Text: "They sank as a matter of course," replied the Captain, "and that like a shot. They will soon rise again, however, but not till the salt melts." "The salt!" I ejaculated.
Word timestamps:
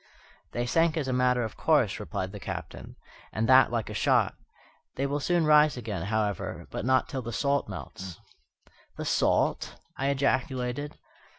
"They 0.53 0.65
sank 0.65 0.97
as 0.97 1.07
a 1.07 1.13
matter 1.13 1.43
of 1.43 1.55
course," 1.55 1.99
replied 1.99 2.31
the 2.31 2.39
Captain, 2.39 2.95
"and 3.31 3.47
that 3.47 3.71
like 3.71 3.87
a 3.87 3.93
shot. 3.93 4.33
They 4.95 5.05
will 5.05 5.19
soon 5.19 5.45
rise 5.45 5.77
again, 5.77 6.05
however, 6.07 6.65
but 6.71 6.85
not 6.85 7.07
till 7.07 7.21
the 7.21 7.31
salt 7.31 7.69
melts." 7.69 8.19
"The 8.97 9.05
salt!" 9.05 9.75
I 9.95 10.07
ejaculated. 10.09 10.97